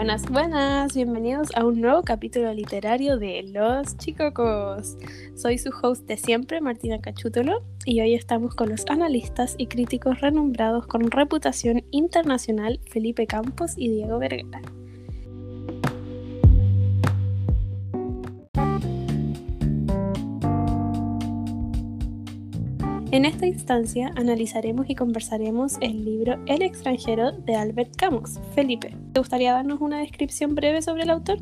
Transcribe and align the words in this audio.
Buenas, 0.00 0.30
buenas, 0.30 0.94
bienvenidos 0.94 1.54
a 1.54 1.66
un 1.66 1.82
nuevo 1.82 2.02
capítulo 2.02 2.54
literario 2.54 3.18
de 3.18 3.42
Los 3.52 3.98
Chicocos. 3.98 4.96
Soy 5.36 5.58
su 5.58 5.68
host 5.82 6.06
de 6.06 6.16
siempre, 6.16 6.62
Martina 6.62 7.02
Cachútolo, 7.02 7.62
y 7.84 8.00
hoy 8.00 8.14
estamos 8.14 8.54
con 8.54 8.70
los 8.70 8.86
analistas 8.86 9.56
y 9.58 9.66
críticos 9.66 10.22
renombrados 10.22 10.86
con 10.86 11.10
reputación 11.10 11.84
internacional 11.90 12.80
Felipe 12.88 13.26
Campos 13.26 13.72
y 13.76 13.90
Diego 13.90 14.18
Vergara. 14.18 14.62
En 23.20 23.26
esta 23.26 23.46
instancia 23.46 24.10
analizaremos 24.16 24.88
y 24.88 24.94
conversaremos 24.94 25.76
el 25.82 26.06
libro 26.06 26.42
El 26.46 26.62
extranjero 26.62 27.32
de 27.32 27.54
Albert 27.54 27.94
Camus. 27.96 28.40
Felipe, 28.54 28.96
¿te 29.12 29.20
gustaría 29.20 29.52
darnos 29.52 29.82
una 29.82 29.98
descripción 29.98 30.54
breve 30.54 30.80
sobre 30.80 31.02
el 31.02 31.10
autor? 31.10 31.36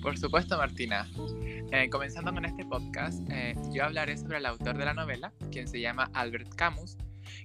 Por 0.00 0.16
supuesto, 0.16 0.56
Martina. 0.56 1.06
Eh, 1.72 1.90
comenzando 1.90 2.32
con 2.32 2.46
este 2.46 2.64
podcast, 2.64 3.20
eh, 3.30 3.54
yo 3.70 3.84
hablaré 3.84 4.16
sobre 4.16 4.38
el 4.38 4.46
autor 4.46 4.78
de 4.78 4.86
la 4.86 4.94
novela, 4.94 5.30
quien 5.52 5.68
se 5.68 5.78
llama 5.78 6.10
Albert 6.14 6.54
Camus, 6.54 6.96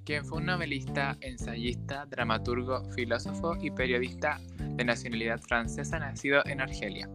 quien 0.05 0.23
fue 0.23 0.37
un 0.37 0.45
novelista, 0.45 1.17
ensayista, 1.19 2.05
dramaturgo, 2.05 2.89
filósofo 2.93 3.57
y 3.61 3.71
periodista 3.71 4.39
de 4.57 4.85
nacionalidad 4.85 5.41
francesa 5.41 5.99
nacido 5.99 6.45
en 6.45 6.61
Argelia. 6.61 7.09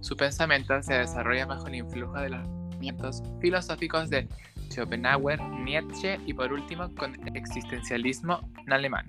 Su 0.00 0.18
pensamiento 0.18 0.82
se 0.82 0.92
desarrolla 0.92 1.46
bajo 1.46 1.66
el 1.66 1.76
influjo 1.76 2.20
de 2.20 2.28
los 2.28 2.46
movimientos 2.46 3.22
filosóficos 3.40 4.10
de 4.10 4.28
Schopenhauer, 4.74 5.40
Nietzsche 5.40 6.18
y 6.26 6.34
por 6.34 6.52
último 6.52 6.92
con 6.96 7.14
existencialismo 7.36 8.40
en 8.66 8.72
alemán. 8.72 9.06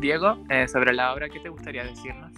Diego, 0.00 0.36
eh, 0.50 0.66
sobre 0.66 0.92
la 0.92 1.12
obra, 1.14 1.28
¿qué 1.28 1.38
te 1.40 1.48
gustaría 1.48 1.84
decirnos? 1.84 2.32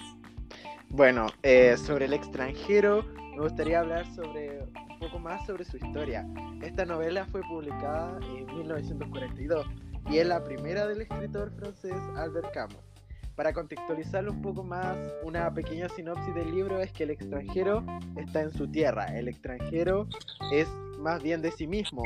Bueno, 0.90 1.26
eh, 1.42 1.76
sobre 1.76 2.04
el 2.04 2.12
extranjero, 2.12 3.04
me 3.34 3.40
gustaría 3.40 3.80
hablar 3.80 4.06
sobre 4.14 4.62
un 4.62 4.98
poco 5.00 5.18
más 5.18 5.44
sobre 5.46 5.64
su 5.64 5.76
historia. 5.78 6.26
Esta 6.62 6.84
novela 6.84 7.26
fue 7.26 7.40
publicada 7.42 8.18
en 8.36 8.46
1942 8.46 9.66
y 10.10 10.18
es 10.18 10.26
la 10.26 10.44
primera 10.44 10.86
del 10.86 11.00
escritor 11.00 11.50
francés 11.58 11.96
Albert 12.16 12.52
Camus. 12.52 12.94
Para 13.34 13.52
contextualizarlo 13.52 14.30
un 14.30 14.42
poco 14.42 14.62
más, 14.62 14.96
una 15.24 15.52
pequeña 15.52 15.88
sinopsis 15.88 16.34
del 16.34 16.54
libro 16.54 16.80
es 16.80 16.92
que 16.92 17.02
el 17.02 17.10
extranjero 17.10 17.84
está 18.16 18.42
en 18.42 18.52
su 18.52 18.68
tierra, 18.68 19.06
el 19.06 19.26
extranjero 19.26 20.06
es 20.52 20.68
más 21.00 21.22
bien 21.22 21.42
de 21.42 21.50
sí 21.50 21.66
mismo. 21.66 22.02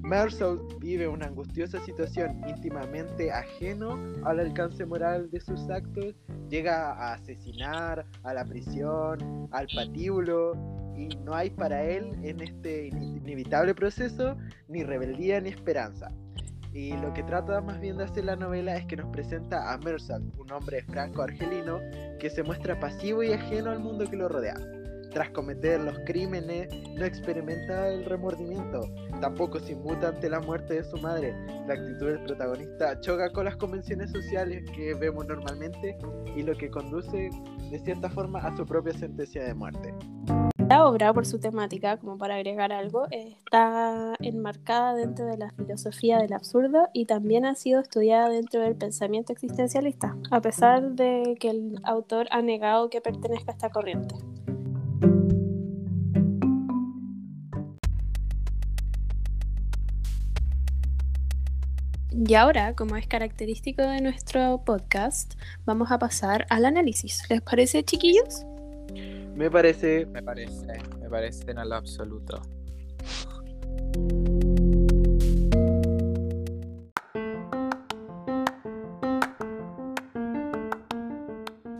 Marcel 0.00 0.58
vive 0.80 1.06
una 1.08 1.26
angustiosa 1.26 1.78
situación 1.84 2.40
íntimamente 2.48 3.30
ajeno 3.30 3.98
al 4.24 4.40
alcance 4.40 4.84
moral 4.84 5.30
de 5.30 5.40
sus 5.40 5.68
actos, 5.70 6.14
llega 6.48 6.92
a 6.92 7.14
asesinar, 7.14 8.06
a 8.22 8.34
la 8.34 8.44
prisión, 8.44 9.48
al 9.52 9.66
patíbulo, 9.74 10.54
y 10.96 11.08
no 11.24 11.34
hay 11.34 11.50
para 11.50 11.82
él 11.82 12.16
en 12.22 12.40
este 12.40 12.88
inevitable 12.88 13.74
proceso 13.74 14.36
ni 14.68 14.82
rebeldía 14.82 15.40
ni 15.40 15.50
esperanza. 15.50 16.10
Y 16.72 16.96
lo 16.96 17.12
que 17.12 17.22
trata 17.22 17.60
más 17.60 17.80
bien 17.80 17.98
de 17.98 18.04
hacer 18.04 18.24
la 18.24 18.36
novela 18.36 18.76
es 18.76 18.86
que 18.86 18.96
nos 18.96 19.10
presenta 19.10 19.72
a 19.72 19.78
Mersal, 19.78 20.22
un 20.38 20.50
hombre 20.50 20.82
franco-argelino 20.84 21.80
que 22.18 22.30
se 22.30 22.42
muestra 22.42 22.80
pasivo 22.80 23.22
y 23.22 23.32
ajeno 23.32 23.70
al 23.70 23.80
mundo 23.80 24.08
que 24.08 24.16
lo 24.16 24.28
rodea. 24.28 24.56
Tras 25.12 25.30
cometer 25.30 25.78
los 25.80 25.98
crímenes, 26.06 26.68
no 26.94 27.04
experimenta 27.04 27.88
el 27.88 28.04
remordimiento, 28.06 28.80
tampoco 29.20 29.60
se 29.60 29.72
inmuta 29.72 30.08
ante 30.08 30.30
la 30.30 30.40
muerte 30.40 30.74
de 30.74 30.84
su 30.84 30.96
madre. 30.98 31.34
La 31.66 31.74
actitud 31.74 32.06
del 32.06 32.24
protagonista 32.24 32.98
choca 33.00 33.30
con 33.32 33.44
las 33.44 33.56
convenciones 33.56 34.10
sociales 34.10 34.64
que 34.74 34.94
vemos 34.94 35.26
normalmente 35.26 35.98
y 36.34 36.42
lo 36.42 36.56
que 36.56 36.70
conduce 36.70 37.28
de 37.70 37.78
cierta 37.80 38.08
forma 38.08 38.38
a 38.40 38.56
su 38.56 38.64
propia 38.64 38.94
sentencia 38.94 39.44
de 39.44 39.52
muerte. 39.52 39.94
La 40.68 40.86
obra, 40.86 41.12
por 41.12 41.26
su 41.26 41.38
temática, 41.38 41.98
como 41.98 42.16
para 42.16 42.36
agregar 42.36 42.72
algo, 42.72 43.06
está 43.10 44.14
enmarcada 44.20 44.94
dentro 44.94 45.26
de 45.26 45.36
la 45.36 45.50
filosofía 45.50 46.16
del 46.16 46.32
absurdo 46.32 46.88
y 46.94 47.04
también 47.04 47.44
ha 47.44 47.54
sido 47.54 47.80
estudiada 47.80 48.30
dentro 48.30 48.62
del 48.62 48.76
pensamiento 48.76 49.34
existencialista, 49.34 50.16
a 50.30 50.40
pesar 50.40 50.92
de 50.92 51.36
que 51.38 51.50
el 51.50 51.78
autor 51.84 52.26
ha 52.30 52.40
negado 52.40 52.88
que 52.88 53.02
pertenezca 53.02 53.52
a 53.52 53.54
esta 53.54 53.68
corriente. 53.68 54.14
Y 62.24 62.34
ahora, 62.34 62.74
como 62.76 62.96
es 62.96 63.08
característico 63.08 63.82
de 63.82 64.00
nuestro 64.00 64.62
podcast, 64.64 65.34
vamos 65.64 65.90
a 65.90 65.98
pasar 65.98 66.46
al 66.50 66.64
análisis. 66.64 67.28
¿Les 67.28 67.40
parece, 67.42 67.82
chiquillos? 67.82 68.44
Me 69.34 69.50
parece. 69.50 70.06
Me 70.06 70.22
parece, 70.22 70.66
me 71.00 71.10
parece 71.10 71.50
en 71.50 71.68
lo 71.68 71.74
absoluto. 71.74 72.40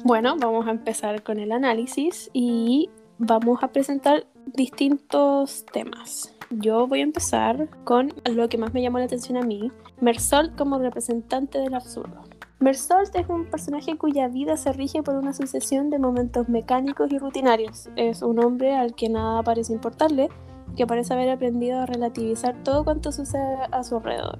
Bueno, 0.03 0.37
vamos 0.39 0.67
a 0.67 0.73
empezar 0.73 1.23
con 1.23 1.39
el 1.39 1.53
análisis 1.53 2.31
y 2.33 2.91
vamos 3.19 3.63
a 3.63 3.69
presentar 3.69 4.27
distintos 4.47 5.65
temas. 5.73 6.35
Yo 6.59 6.87
voy 6.87 7.01
a 7.01 7.05
empezar 7.05 7.71
con 7.85 8.13
lo 8.31 8.49
que 8.51 8.59
más 8.59 8.75
me 8.75 8.83
llamó 8.83 8.99
la 8.99 9.07
atención 9.07 9.39
a 9.39 9.43
mí, 9.43 9.73
Mersault 10.03 10.55
como 10.55 10.79
representante 10.79 11.59
del 11.59 11.75
absurdo. 11.75 12.21
Mersault 12.59 13.15
es 13.17 13.27
un 13.31 13.47
personaje 13.47 13.97
cuya 13.97 14.29
vida 14.29 14.59
se 14.59 14.71
rige 14.73 15.03
por 15.03 15.15
una 15.15 15.33
sucesión 15.33 15.89
de 15.89 15.99
momentos 15.99 16.51
mecánicos 16.51 17.11
y 17.11 17.19
rutinarios. 17.19 17.89
Es 17.97 18.21
un 18.21 18.39
hombre 18.39 18.77
al 18.77 18.95
que 18.95 19.09
nada 19.09 19.43
parece 19.43 19.73
importarle, 19.73 20.29
que 20.77 20.87
parece 20.87 21.15
haber 21.15 21.31
aprendido 21.31 21.81
a 21.81 21.87
relativizar 21.87 22.55
todo 22.63 22.85
cuanto 22.85 23.13
sucede 23.13 23.57
a 23.71 23.83
su 23.83 23.97
alrededor. 23.97 24.39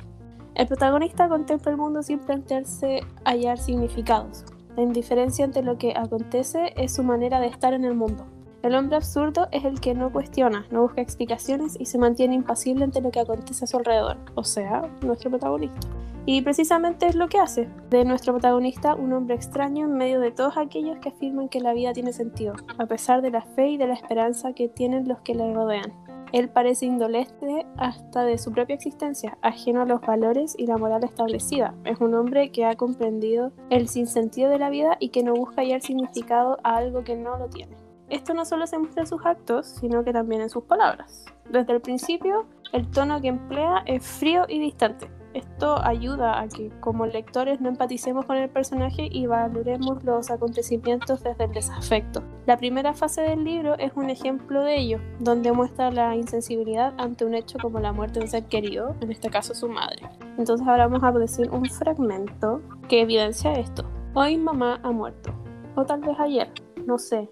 El 0.55 0.67
protagonista 0.67 1.31
contempla 1.31 1.71
el 1.71 1.79
mundo 1.79 2.03
sin 2.03 2.19
plantearse 2.19 3.01
hallar 3.25 3.59
significados. 3.59 4.45
La 4.77 4.83
indiferencia 4.83 5.47
ante 5.47 5.63
lo 5.63 5.79
que 5.79 5.95
acontece 5.97 6.75
es 6.77 6.95
su 6.95 7.05
manera 7.05 7.41
de 7.41 7.47
estar 7.47 7.73
en 7.73 7.87
el 7.87 7.95
mundo. 7.95 8.27
El 8.63 8.77
hombre 8.77 8.97
absurdo 8.97 9.49
es 9.51 9.65
el 9.65 9.81
que 9.81 9.93
no 9.93 10.13
cuestiona, 10.13 10.67
no 10.71 10.83
busca 10.83 11.01
explicaciones 11.01 11.77
y 11.81 11.87
se 11.87 11.99
mantiene 11.99 12.37
impasible 12.37 12.85
ante 12.85 13.01
lo 13.01 13.11
que 13.11 13.19
acontece 13.19 13.65
a 13.65 13.67
su 13.67 13.77
alrededor, 13.77 14.19
o 14.37 14.45
sea, 14.45 14.89
nuestro 15.03 15.31
protagonista. 15.31 15.81
Y 16.27 16.43
precisamente 16.43 17.07
es 17.07 17.17
lo 17.17 17.29
que 17.29 17.41
hace 17.41 17.69
de 17.91 18.05
nuestro 18.05 18.35
protagonista 18.35 18.95
un 18.95 19.13
hombre 19.13 19.35
extraño 19.35 19.87
en 19.87 19.97
medio 19.97 20.21
de 20.21 20.31
todos 20.31 20.57
aquellos 20.57 20.99
que 21.01 21.09
afirman 21.09 21.49
que 21.49 21.61
la 21.61 21.73
vida 21.73 21.93
tiene 21.93 22.13
sentido, 22.13 22.55
a 22.79 22.87
pesar 22.87 23.21
de 23.21 23.33
la 23.33 23.43
fe 23.43 23.71
y 23.71 23.77
de 23.79 23.89
la 23.89 23.95
esperanza 23.95 24.53
que 24.53 24.69
tienen 24.69 25.09
los 25.09 25.21
que 25.23 25.35
le 25.35 25.53
rodean. 25.53 25.93
Él 26.31 26.49
parece 26.49 26.87
indolente 26.87 27.67
hasta 27.77 28.23
de 28.23 28.39
su 28.39 28.53
propia 28.53 28.77
existencia, 28.77 29.37
ajeno 29.43 29.83
a 29.83 29.87
los 29.87 30.01
valores 30.01 30.55
y 30.57 30.67
la 30.67 30.79
moral 30.79 31.03
establecida. 31.03 31.75
Es 31.85 32.01
un 32.01 32.15
hombre 32.15 32.53
que 32.53 32.65
ha 32.65 32.77
comprendido 32.77 33.51
el 33.71 33.89
sinsentido 33.89 34.49
de 34.49 34.61
la 34.61 34.71
vida 34.71 34.97
y 35.01 35.09
que 35.09 35.25
no 35.25 35.35
busca 35.35 35.63
hallar 35.63 35.83
significado 35.83 36.59
a 36.63 36.77
algo 36.77 37.03
que 37.03 37.17
no 37.17 37.37
lo 37.37 37.49
tiene. 37.49 37.82
Esto 38.13 38.35
no 38.35 38.45
solo 38.45 38.67
se 38.67 38.79
muestra 38.79 39.05
en 39.05 39.07
sus 39.07 39.25
actos, 39.25 39.67
sino 39.67 40.05
que 40.05 40.13
también 40.13 40.43
en 40.43 40.51
sus 40.51 40.65
palabras. 40.65 41.25
Desde 41.49 41.73
el 41.73 41.81
principio, 41.81 42.45
el 42.75 42.87
tono 42.91 43.23
que 43.23 43.29
emplea 43.29 43.85
es 43.87 44.07
frío 44.07 44.45
y 44.47 44.59
distante. 44.59 45.11
Esto 45.33 45.83
ayuda 45.83 46.39
a 46.39 46.47
que 46.47 46.69
como 46.81 47.07
lectores 47.07 47.63
no 47.63 47.71
empaticemos 47.71 48.27
con 48.27 48.37
el 48.37 48.51
personaje 48.51 49.09
y 49.11 49.27
valoremos 49.27 50.05
los 50.05 50.31
acontecimientos 50.31 51.23
desde 51.23 51.45
el 51.45 51.53
desafecto. 51.53 52.23
La 52.45 52.59
primera 52.59 52.93
fase 52.93 53.23
del 53.23 53.45
libro 53.45 53.79
es 53.79 53.93
un 53.97 54.11
ejemplo 54.11 54.61
de 54.61 54.79
ello, 54.79 54.99
donde 55.19 55.51
muestra 55.51 55.91
la 55.91 56.15
insensibilidad 56.15 56.93
ante 56.99 57.25
un 57.25 57.33
hecho 57.33 57.57
como 57.63 57.81
la 57.81 57.95
muerte 57.95 58.19
de 58.19 58.27
un 58.27 58.31
ser 58.31 58.45
querido, 58.45 58.95
en 59.01 59.11
este 59.11 59.31
caso 59.31 59.55
su 59.55 59.71
madre. 59.71 60.07
Entonces 60.37 60.69
ahora 60.69 60.87
vamos 60.87 61.03
a 61.03 61.19
decir 61.19 61.49
un 61.51 61.65
fragmento 61.65 62.61
que 62.91 63.01
evidencia 63.01 63.55
esto. 63.55 63.85
Hoy 64.13 64.37
mamá 64.37 64.81
ha 64.83 64.93
muerto, 64.93 65.33
o 65.77 65.87
tal 65.87 66.03
vez 66.03 66.21
ayer, 66.21 66.53
no 66.87 66.99
sé, 66.99 67.31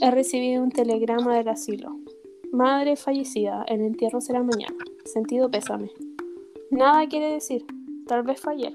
He 0.00 0.10
recibido 0.10 0.62
un 0.62 0.70
telegrama 0.70 1.36
del 1.36 1.48
asilo. 1.48 1.96
Madre 2.52 2.96
fallecida, 2.96 3.64
el 3.68 3.80
entierro 3.80 4.20
será 4.20 4.42
mañana. 4.42 4.76
Sentido 5.04 5.50
pésame. 5.50 5.90
Nada 6.70 7.06
quiere 7.08 7.32
decir. 7.32 7.64
Tal 8.06 8.22
vez 8.22 8.46
ayer. 8.46 8.72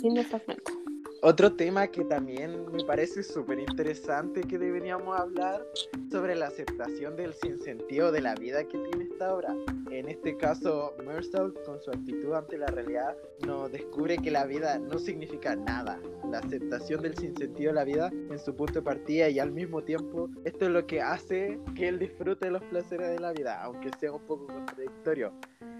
Fin 0.00 0.14
del 0.14 0.24
fragmento. 0.24 0.77
Otro 1.20 1.52
tema 1.52 1.88
que 1.88 2.04
también 2.04 2.70
me 2.70 2.84
parece 2.84 3.24
súper 3.24 3.58
interesante 3.58 4.42
que 4.42 4.56
deberíamos 4.56 5.18
hablar 5.18 5.66
sobre 6.12 6.36
la 6.36 6.46
aceptación 6.46 7.16
del 7.16 7.34
sinsentido 7.34 8.12
de 8.12 8.20
la 8.20 8.36
vida 8.36 8.62
que 8.62 8.78
tiene 8.78 9.08
esta 9.10 9.34
obra. 9.34 9.52
En 9.90 10.08
este 10.08 10.36
caso, 10.36 10.94
Mersal, 11.04 11.54
con 11.66 11.80
su 11.80 11.90
actitud 11.90 12.34
ante 12.34 12.56
la 12.56 12.68
realidad, 12.68 13.16
nos 13.44 13.72
descubre 13.72 14.16
que 14.18 14.30
la 14.30 14.46
vida 14.46 14.78
no 14.78 14.96
significa 15.00 15.56
nada. 15.56 16.00
La 16.30 16.38
aceptación 16.38 17.02
del 17.02 17.16
sinsentido 17.16 17.70
de 17.70 17.74
la 17.74 17.84
vida 17.84 18.10
en 18.12 18.38
su 18.38 18.54
punto 18.54 18.74
de 18.74 18.82
partida 18.82 19.28
y 19.28 19.40
al 19.40 19.50
mismo 19.50 19.82
tiempo, 19.82 20.30
esto 20.44 20.66
es 20.66 20.70
lo 20.70 20.86
que 20.86 21.00
hace 21.00 21.58
que 21.74 21.88
él 21.88 21.98
disfrute 21.98 22.48
los 22.48 22.62
placeres 22.64 23.08
de 23.08 23.18
la 23.18 23.32
vida, 23.32 23.60
aunque 23.60 23.90
sea 23.98 24.12
un 24.12 24.22
poco 24.22 24.46
contradictorio. 24.46 25.32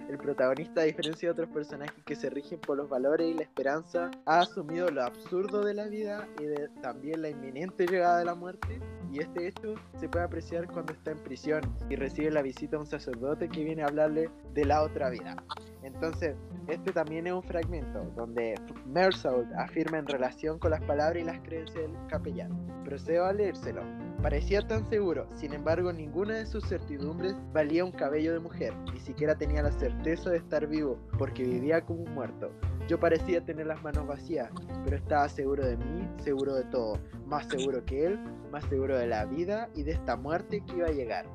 El 0.09 0.19
protagonista, 0.19 0.81
a 0.81 0.85
diferencia 0.85 1.29
de 1.29 1.33
otros 1.33 1.51
personajes 1.51 2.03
que 2.05 2.17
se 2.17 2.31
rigen 2.31 2.59
por 2.61 2.77
los 2.77 2.89
valores 2.89 3.29
y 3.29 3.35
la 3.35 3.43
esperanza, 3.43 4.11
ha 4.25 4.41
asumido 4.41 4.89
lo 4.89 5.03
absurdo 5.03 5.65
de 5.65 5.75
la 5.75 5.87
vida 5.87 6.27
y 6.41 6.45
de, 6.45 6.69
también 6.83 7.23
la 7.23 7.29
inminente 7.29 7.87
llegada 7.87 8.19
de 8.19 8.25
la 8.25 8.35
muerte. 8.35 8.81
Y 9.13 9.21
este 9.21 9.49
hecho 9.49 9.75
se 9.99 10.09
puede 10.09 10.25
apreciar 10.25 10.67
cuando 10.67 10.93
está 10.93 11.11
en 11.11 11.19
prisión 11.19 11.61
y 11.89 11.97
recibe 11.97 12.31
la 12.31 12.43
visita 12.43 12.73
de 12.73 12.83
un 12.83 12.87
sacerdote 12.87 13.49
que 13.49 13.65
viene 13.65 13.83
a 13.83 13.87
hablarle 13.87 14.31
de 14.55 14.65
la 14.65 14.83
otra 14.83 15.11
vida. 15.11 15.37
Entonces, 15.83 16.37
este 16.67 16.93
también 16.93 17.27
es 17.27 17.33
un 17.33 17.43
fragmento 17.43 18.05
donde 18.17 18.55
Mersault 18.87 19.51
afirma 19.55 19.99
en 19.99 20.07
relación 20.07 20.59
con 20.59 20.73
las 20.73 20.83
palabras 20.83 21.23
y 21.23 21.27
las 21.27 21.41
creencias 21.41 21.83
del 21.83 21.97
capellán. 22.09 22.51
Procedo 22.85 23.25
a 23.25 23.33
leérselo. 23.33 23.83
Parecía 24.23 24.67
tan 24.67 24.89
seguro, 24.89 25.29
sin 25.35 25.53
embargo 25.53 25.93
ninguna 25.93 26.35
de 26.35 26.47
sus 26.47 26.65
certidumbres 26.65 27.37
valía 27.53 27.85
un 27.85 27.93
cabello 27.93 28.33
de 28.33 28.41
mujer, 28.41 28.75
ni 28.93 28.99
siquiera 28.99 29.37
tenía 29.37 29.63
la 29.63 29.71
certeza 29.71 30.31
de 30.31 30.39
estar 30.39 30.67
vivo, 30.67 30.99
porque 31.19 31.45
vivía 31.45 31.85
como 31.85 32.03
un 32.03 32.15
muerto. 32.15 32.51
Yo 32.89 32.99
parecía 32.99 33.45
tener 33.45 33.67
las 33.67 33.81
manos 33.83 34.09
vacías, 34.09 34.51
pero 34.85 34.97
estaba 34.97 35.29
seguro 35.29 35.65
de 35.65 35.77
mí, 35.77 36.09
seguro 36.19 36.55
de 36.55 36.65
todo, 36.65 36.99
más 37.27 37.47
seguro 37.47 37.85
que 37.85 38.07
él, 38.07 38.19
más 38.51 38.65
seguro 38.65 38.99
de 38.99 39.07
la 39.07 39.25
vida 39.25 39.69
y 39.77 39.85
de 39.85 39.93
esta 39.93 40.17
muerte 40.17 40.65
que 40.67 40.77
iba 40.77 40.89
a 40.89 40.93
llegar. 40.93 41.27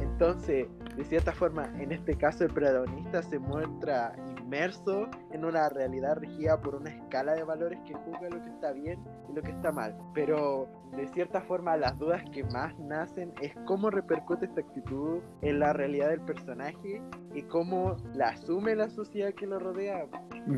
Entonces, 0.00 0.66
de 0.96 1.04
cierta 1.04 1.32
forma, 1.32 1.72
en 1.80 1.92
este 1.92 2.16
caso 2.16 2.44
el 2.44 2.52
protagonista 2.52 3.22
se 3.22 3.38
muestra 3.38 4.16
inmerso 4.52 5.08
en 5.32 5.44
una 5.44 5.68
realidad 5.70 6.16
regida 6.16 6.60
por 6.60 6.74
una 6.74 6.90
escala 6.90 7.32
de 7.32 7.42
valores 7.42 7.78
que 7.86 7.94
juzga 7.94 8.28
lo 8.28 8.42
que 8.42 8.50
está 8.50 8.72
bien 8.72 9.02
y 9.30 9.32
lo 9.32 9.42
que 9.42 9.50
está 9.50 9.72
mal. 9.72 9.96
Pero 10.14 10.68
de 10.94 11.08
cierta 11.08 11.40
forma 11.40 11.76
las 11.78 11.98
dudas 11.98 12.22
que 12.32 12.44
más 12.44 12.78
nacen 12.78 13.32
es 13.40 13.52
cómo 13.66 13.90
repercute 13.90 14.44
esta 14.44 14.60
actitud 14.60 15.22
en 15.40 15.58
la 15.58 15.72
realidad 15.72 16.10
del 16.10 16.20
personaje 16.20 17.00
y 17.34 17.42
cómo 17.44 17.96
la 18.14 18.28
asume 18.28 18.76
la 18.76 18.90
sociedad 18.90 19.32
que 19.32 19.46
lo 19.46 19.58
rodea. 19.58 20.06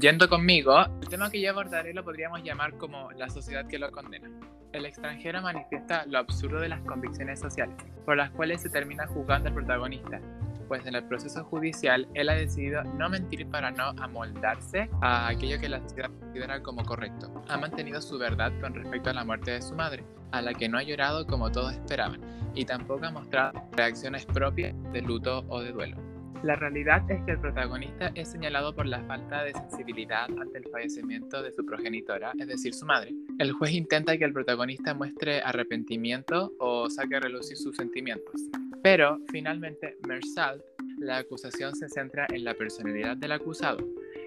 Yendo 0.00 0.28
conmigo, 0.28 0.74
el 1.00 1.08
tema 1.08 1.30
que 1.30 1.40
yo 1.40 1.50
abordaré 1.50 1.94
lo 1.94 2.02
podríamos 2.02 2.42
llamar 2.42 2.76
como 2.76 3.12
la 3.12 3.28
sociedad 3.28 3.66
que 3.66 3.78
lo 3.78 3.92
condena. 3.92 4.28
El 4.72 4.86
extranjero 4.86 5.40
manifiesta 5.40 6.04
lo 6.06 6.18
absurdo 6.18 6.58
de 6.58 6.68
las 6.68 6.80
convicciones 6.80 7.38
sociales, 7.38 7.76
por 8.04 8.16
las 8.16 8.32
cuales 8.32 8.60
se 8.60 8.70
termina 8.70 9.06
juzgando 9.06 9.48
al 9.48 9.54
protagonista, 9.54 10.20
pues 10.66 10.86
en 10.86 10.94
el 10.94 11.04
proceso 11.04 11.44
judicial 11.44 12.08
él 12.14 12.28
ha 12.28 12.34
decidido 12.34 12.82
no 12.84 13.08
mentir 13.08 13.46
para 13.48 13.70
no 13.70 13.90
amoldarse 13.98 14.88
a 15.00 15.28
aquello 15.28 15.60
que 15.60 15.68
la 15.68 15.80
sociedad 15.80 16.10
considera 16.20 16.62
como 16.62 16.84
correcto. 16.84 17.44
Ha 17.48 17.56
mantenido 17.56 18.00
su 18.00 18.18
verdad 18.18 18.52
con 18.60 18.74
respecto 18.74 19.10
a 19.10 19.14
la 19.14 19.24
muerte 19.24 19.52
de 19.52 19.62
su 19.62 19.74
madre, 19.74 20.04
a 20.32 20.42
la 20.42 20.54
que 20.54 20.68
no 20.68 20.78
ha 20.78 20.82
llorado 20.82 21.26
como 21.26 21.50
todos 21.50 21.72
esperaban, 21.72 22.20
y 22.54 22.64
tampoco 22.64 23.04
ha 23.04 23.10
mostrado 23.10 23.52
reacciones 23.72 24.26
propias 24.26 24.74
de 24.92 25.02
luto 25.02 25.44
o 25.48 25.60
de 25.60 25.72
duelo. 25.72 25.96
La 26.44 26.56
realidad 26.56 27.10
es 27.10 27.24
que 27.24 27.32
el 27.32 27.40
protagonista 27.40 28.12
es 28.14 28.28
señalado 28.28 28.74
por 28.74 28.84
la 28.84 29.02
falta 29.04 29.44
de 29.44 29.54
sensibilidad 29.54 30.26
ante 30.38 30.58
el 30.58 30.64
fallecimiento 30.70 31.42
de 31.42 31.50
su 31.52 31.64
progenitora, 31.64 32.32
es 32.38 32.46
decir, 32.46 32.74
su 32.74 32.84
madre. 32.84 33.14
El 33.38 33.52
juez 33.52 33.72
intenta 33.72 34.18
que 34.18 34.26
el 34.26 34.34
protagonista 34.34 34.92
muestre 34.92 35.40
arrepentimiento 35.40 36.52
o 36.58 36.90
saque 36.90 37.16
a 37.16 37.20
relucir 37.20 37.56
sus 37.56 37.74
sentimientos. 37.76 38.42
Pero, 38.84 39.18
finalmente, 39.32 39.96
Mersalt, 40.06 40.62
la 40.98 41.16
acusación 41.16 41.74
se 41.74 41.88
centra 41.88 42.26
en 42.30 42.44
la 42.44 42.52
personalidad 42.52 43.16
del 43.16 43.32
acusado 43.32 43.78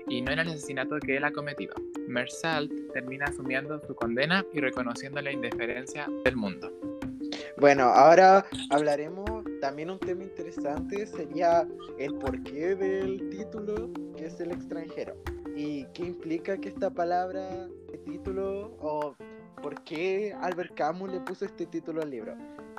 y 0.07 0.19
no 0.19 0.31
en 0.31 0.39
el 0.39 0.47
asesinato 0.47 0.97
que 0.97 1.17
él 1.17 1.25
ha 1.25 1.31
cometido. 1.31 1.75
Mersalt 2.07 2.71
termina 2.91 3.25
asumiendo 3.25 3.79
su 3.85 3.93
condena 3.93 4.43
y 4.51 4.59
reconociendo 4.59 5.21
la 5.21 5.31
indiferencia 5.31 6.07
del 6.25 6.37
mundo. 6.37 6.71
Bueno, 7.59 7.83
ahora 7.83 8.47
hablaremos 8.71 9.29
también 9.61 9.91
un 9.91 9.99
tema 9.99 10.23
interesante 10.23 11.05
sería 11.05 11.67
el 11.99 12.15
porqué 12.15 12.73
del 12.73 13.29
título 13.29 13.91
que 14.15 14.25
es 14.25 14.39
el 14.39 14.49
extranjero 14.49 15.15
y 15.55 15.85
qué 15.93 16.03
implica 16.03 16.57
que 16.57 16.69
esta 16.69 16.89
palabra, 16.89 17.67
título 18.05 18.75
o 18.79 19.15
por 19.61 19.83
qué 19.83 20.33
Albert 20.41 20.73
Camus 20.73 21.11
le 21.11 21.19
puso 21.19 21.45
este 21.45 21.67
título 21.67 22.01
al 22.01 22.09
libro 22.09 22.35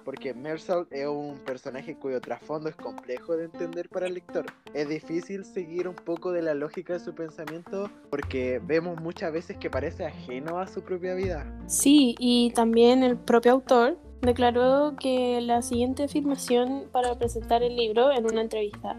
porque 0.09 0.33
Mersault 0.33 0.91
es 0.91 1.07
un 1.07 1.37
personaje 1.45 1.95
cuyo 1.95 2.19
trasfondo 2.23 2.71
es 2.71 2.77
complejo 2.77 3.37
de 3.37 3.45
entender 3.45 3.91
para 3.91 4.07
el 4.07 4.15
lector. 4.15 4.47
Es 4.73 4.89
difícil 4.89 5.45
seguir 5.45 5.87
un 5.87 5.95
poco 5.95 6.33
de 6.33 6.41
la 6.41 6.55
lógica 6.55 6.95
de 6.95 7.01
su 7.01 7.15
pensamiento 7.15 7.91
porque 8.09 8.59
vemos 8.65 8.99
muchas 9.03 9.31
veces 9.35 9.59
que 9.59 9.69
parece 9.69 10.07
ajeno 10.07 10.61
a 10.61 10.67
su 10.67 10.81
propia 10.81 11.15
vida. 11.15 11.45
Sí, 11.67 12.15
y 12.19 12.53
también 12.55 13.03
el 13.03 13.19
propio 13.19 13.53
autor 13.53 13.99
declaró 14.23 14.97
que 14.99 15.43
la 15.43 15.61
siguiente 15.61 16.05
afirmación 16.05 16.89
para 16.91 17.19
presentar 17.19 17.63
el 17.63 17.77
libro 17.77 18.11
en 18.11 18.25
una 18.25 18.41
entrevista. 18.41 18.97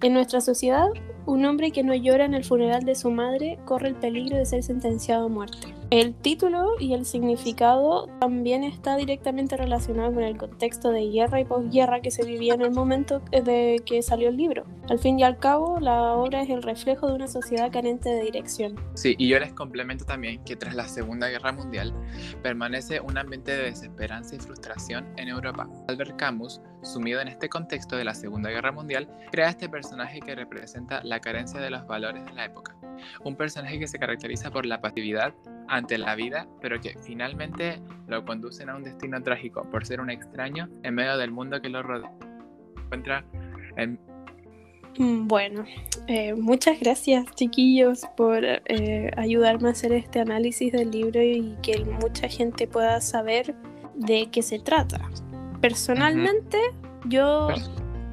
En 0.00 0.12
nuestra 0.12 0.40
sociedad, 0.40 0.86
un 1.26 1.44
hombre 1.44 1.72
que 1.72 1.82
no 1.82 1.92
llora 1.92 2.24
en 2.24 2.34
el 2.34 2.44
funeral 2.44 2.84
de 2.84 2.94
su 2.94 3.10
madre 3.10 3.58
corre 3.64 3.88
el 3.88 3.96
peligro 3.96 4.36
de 4.36 4.46
ser 4.46 4.62
sentenciado 4.62 5.26
a 5.26 5.28
muerte. 5.28 5.81
El 5.92 6.14
título 6.14 6.70
y 6.80 6.94
el 6.94 7.04
significado 7.04 8.06
también 8.18 8.64
está 8.64 8.96
directamente 8.96 9.58
relacionado 9.58 10.14
con 10.14 10.22
el 10.22 10.38
contexto 10.38 10.90
de 10.90 11.10
guerra 11.10 11.38
y 11.38 11.44
posguerra 11.44 12.00
que 12.00 12.10
se 12.10 12.24
vivía 12.24 12.54
en 12.54 12.62
el 12.62 12.70
momento 12.70 13.20
de 13.30 13.82
que 13.84 14.00
salió 14.00 14.30
el 14.30 14.38
libro. 14.38 14.64
Al 14.88 14.98
fin 14.98 15.18
y 15.18 15.22
al 15.22 15.38
cabo, 15.38 15.78
la 15.80 16.14
obra 16.14 16.40
es 16.40 16.48
el 16.48 16.62
reflejo 16.62 17.08
de 17.08 17.16
una 17.16 17.28
sociedad 17.28 17.70
carente 17.70 18.08
de 18.08 18.22
dirección. 18.22 18.74
Sí, 18.94 19.16
y 19.18 19.28
yo 19.28 19.38
les 19.38 19.52
complemento 19.52 20.06
también 20.06 20.42
que 20.44 20.56
tras 20.56 20.74
la 20.74 20.88
Segunda 20.88 21.28
Guerra 21.28 21.52
Mundial 21.52 21.92
permanece 22.42 22.98
un 23.00 23.18
ambiente 23.18 23.54
de 23.54 23.64
desesperanza 23.64 24.34
y 24.34 24.38
frustración 24.38 25.06
en 25.18 25.28
Europa. 25.28 25.68
Albert 25.88 26.16
Camus, 26.16 26.62
sumido 26.82 27.20
en 27.20 27.28
este 27.28 27.50
contexto 27.50 27.96
de 27.96 28.04
la 28.04 28.14
Segunda 28.14 28.48
Guerra 28.48 28.72
Mundial, 28.72 29.10
crea 29.30 29.50
este 29.50 29.68
personaje 29.68 30.20
que 30.20 30.34
representa 30.34 31.02
la 31.04 31.20
carencia 31.20 31.60
de 31.60 31.68
los 31.68 31.86
valores 31.86 32.24
de 32.24 32.32
la 32.32 32.46
época. 32.46 32.74
Un 33.24 33.36
personaje 33.36 33.78
que 33.78 33.86
se 33.86 33.98
caracteriza 33.98 34.50
por 34.50 34.64
la 34.64 34.80
pasividad 34.80 35.34
ante 35.72 35.96
la 35.96 36.14
vida, 36.14 36.46
pero 36.60 36.78
que 36.80 36.94
finalmente 37.02 37.80
lo 38.06 38.22
conducen 38.26 38.68
a 38.68 38.76
un 38.76 38.84
destino 38.84 39.22
trágico 39.22 39.64
por 39.70 39.86
ser 39.86 40.02
un 40.02 40.10
extraño 40.10 40.68
en 40.82 40.94
medio 40.94 41.16
del 41.16 41.30
mundo 41.30 41.62
que 41.62 41.70
lo 41.70 41.82
rodea. 41.82 42.12
Encuentra 42.84 43.24
en... 43.78 43.98
Mm, 44.98 45.26
bueno, 45.26 45.64
eh, 46.08 46.34
muchas 46.34 46.78
gracias 46.78 47.24
chiquillos 47.34 48.02
por 48.18 48.44
eh, 48.44 49.10
ayudarme 49.16 49.68
a 49.68 49.72
hacer 49.72 49.92
este 49.92 50.20
análisis 50.20 50.72
del 50.72 50.90
libro 50.90 51.22
y 51.22 51.56
que 51.62 51.82
mucha 51.86 52.28
gente 52.28 52.68
pueda 52.68 53.00
saber 53.00 53.54
de 53.94 54.28
qué 54.30 54.42
se 54.42 54.58
trata. 54.58 55.00
Personalmente, 55.62 56.58
yo 57.06 57.48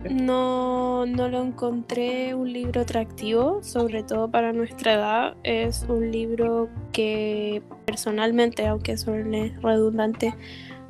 no, 0.09 1.05
no 1.05 1.27
lo 1.27 1.41
encontré 1.41 2.33
un 2.33 2.51
libro 2.51 2.81
atractivo, 2.81 3.61
sobre 3.63 4.03
todo 4.03 4.29
para 4.29 4.53
nuestra 4.53 4.93
edad. 4.93 5.37
Es 5.43 5.85
un 5.89 6.11
libro 6.11 6.69
que 6.91 7.61
personalmente, 7.85 8.65
aunque 8.67 8.97
suene 8.97 9.57
redundante, 9.61 10.33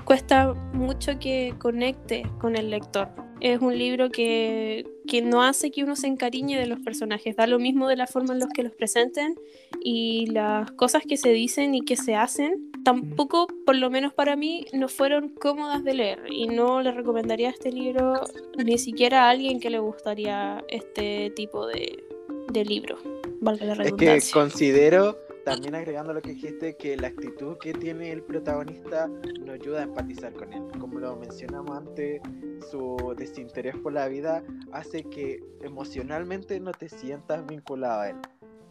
cuesta 0.05 0.53
mucho 0.73 1.17
que 1.19 1.53
conecte 1.57 2.23
con 2.39 2.55
el 2.55 2.69
lector. 2.69 3.09
Es 3.41 3.61
un 3.61 3.77
libro 3.77 4.09
que, 4.09 4.85
que, 5.07 5.21
no 5.21 5.43
hace 5.43 5.71
que 5.71 5.83
uno 5.83 5.95
se 5.95 6.07
encariñe 6.07 6.59
de 6.59 6.65
los 6.65 6.79
personajes, 6.79 7.35
da 7.35 7.47
lo 7.47 7.59
mismo 7.59 7.87
de 7.87 7.95
la 7.95 8.07
forma 8.07 8.33
en 8.33 8.39
los 8.39 8.49
que 8.49 8.63
los 8.63 8.73
presenten 8.73 9.35
y 9.81 10.25
las 10.27 10.71
cosas 10.71 11.03
que 11.07 11.17
se 11.17 11.29
dicen 11.29 11.73
y 11.73 11.81
que 11.81 11.95
se 11.95 12.15
hacen 12.15 12.69
tampoco, 12.83 13.47
por 13.65 13.75
lo 13.75 13.89
menos 13.89 14.13
para 14.13 14.35
mí, 14.35 14.65
no 14.73 14.87
fueron 14.87 15.29
cómodas 15.29 15.83
de 15.83 15.93
leer 15.93 16.19
y 16.29 16.47
no 16.47 16.81
le 16.81 16.91
recomendaría 16.91 17.49
este 17.49 17.71
libro 17.71 18.13
ni 18.57 18.77
siquiera 18.77 19.25
a 19.25 19.29
alguien 19.29 19.59
que 19.59 19.69
le 19.69 19.79
gustaría 19.79 20.63
este 20.69 21.31
tipo 21.35 21.67
de, 21.67 22.03
de 22.51 22.65
libro. 22.65 22.97
Valga 23.41 23.65
la 23.65 23.73
redundancia. 23.75 24.15
Es 24.15 24.27
que 24.27 24.31
considero, 24.33 25.17
también 25.45 25.75
agregando 25.75 26.13
lo 26.13 26.21
que 26.21 26.31
dijiste, 26.31 26.75
que 26.75 26.97
la 26.97 27.07
actitud 27.07 27.57
que 27.57 27.73
tiene 27.73 28.11
el 28.11 28.23
protagonista 28.23 29.07
nos 29.07 29.49
ayuda 29.49 29.79
a 29.79 29.83
empatizar 29.83 30.33
con 30.33 30.51
él. 30.53 30.63
Como 30.79 30.99
lo 30.99 31.15
mencionamos 31.15 31.77
antes, 31.77 32.21
su 32.61 33.15
desinterés 33.17 33.75
por 33.77 33.93
la 33.93 34.07
vida 34.07 34.43
hace 34.71 35.03
que 35.03 35.39
emocionalmente 35.61 36.59
no 36.59 36.71
te 36.71 36.89
sientas 36.89 37.45
vinculado 37.45 38.01
a 38.01 38.09
él. 38.09 38.17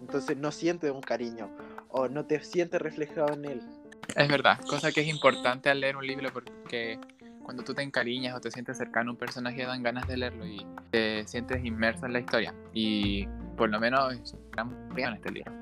Entonces 0.01 0.37
no 0.37 0.53
sientes 0.53 0.91
un 0.91 1.01
cariño 1.01 1.51
o 1.89 2.09
no 2.09 2.25
te 2.25 2.43
sientes 2.43 2.81
reflejado 2.81 3.33
en 3.35 3.45
él. 3.45 3.63
Es 4.15 4.29
verdad, 4.29 4.59
cosa 4.69 4.93
que 4.93 5.01
es 5.01 5.09
importante 5.09 5.71
al 5.71 5.81
leer 5.81 5.97
un 5.97 6.07
libro 6.07 6.33
porque 6.33 6.99
cuando 7.43 7.65
tú 7.65 7.75
te 7.75 7.83
encariñas 7.83 8.37
o 8.37 8.41
te 8.41 8.51
sientes 8.51 8.77
cercano 8.77 9.11
a 9.11 9.13
un 9.13 9.19
personaje 9.19 9.65
dan 9.65 9.83
ganas 9.83 10.07
de 10.07 10.17
leerlo 10.17 10.47
y 10.47 10.67
te 10.91 11.27
sientes 11.27 11.65
inmerso 11.65 12.07
en 12.07 12.13
la 12.13 12.21
historia. 12.21 12.55
Y 12.73 13.27
por 13.57 13.71
lo 13.71 13.81
menos 13.81 14.15
estamos 14.15 14.75
en 14.97 15.15
este 15.15 15.33
libro. 15.33 15.53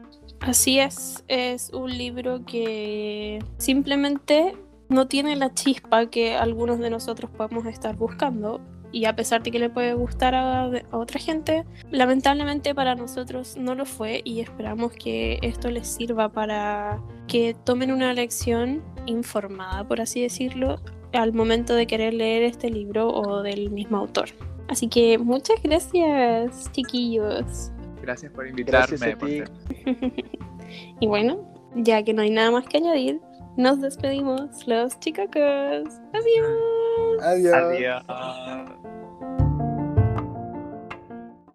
Así 0.40 0.78
es, 0.78 1.24
es 1.28 1.70
un 1.70 1.96
libro 1.96 2.44
que 2.44 3.38
simplemente 3.58 4.56
no 4.88 5.08
tiene 5.08 5.36
la 5.36 5.52
chispa 5.52 6.06
que 6.06 6.36
algunos 6.36 6.78
de 6.78 6.90
nosotros 6.90 7.30
podemos 7.30 7.66
estar 7.66 7.96
buscando, 7.96 8.60
y 8.92 9.04
a 9.04 9.14
pesar 9.14 9.42
de 9.42 9.50
que 9.50 9.58
le 9.58 9.68
puede 9.68 9.94
gustar 9.94 10.34
a, 10.34 10.70
otra 10.90 11.20
gente, 11.20 11.64
lamentablemente 11.90 12.74
para 12.74 12.94
nosotros 12.94 13.56
no 13.58 13.74
lo 13.74 13.84
fue 13.84 14.22
y 14.24 14.40
esperamos 14.40 14.92
que 14.92 15.38
esto 15.42 15.70
les 15.70 15.86
sirva 15.86 16.30
para 16.30 17.02
que 17.26 17.54
tomen 17.64 17.92
una 17.92 18.14
lección 18.14 18.82
informada, 19.04 19.86
por 19.86 20.00
así 20.00 20.22
decirlo, 20.22 20.80
al 21.12 21.32
momento 21.32 21.74
de 21.74 21.86
querer 21.86 22.14
leer 22.14 22.44
este 22.44 22.70
libro 22.70 23.08
o 23.08 23.42
del 23.42 23.70
mismo 23.70 23.98
autor. 23.98 24.30
Así 24.68 24.88
que 24.88 25.18
muchas 25.18 25.62
gracias, 25.62 26.72
chiquillos. 26.72 27.70
Gracias 28.00 28.32
por 28.32 28.46
invitarme. 28.46 28.96
Gracias 28.96 29.14
a 29.14 29.18
ti. 29.18 29.42
Y 31.00 31.06
bueno, 31.06 31.38
ya 31.76 32.02
que 32.02 32.12
no 32.12 32.22
hay 32.22 32.30
nada 32.30 32.50
más 32.50 32.66
que 32.66 32.78
añadir, 32.78 33.20
nos 33.56 33.80
despedimos 33.80 34.66
los 34.66 34.98
chicacos. 35.00 36.00
Adiós. 36.12 37.22
Adiós. 37.22 38.02
Adiós. 38.08 38.75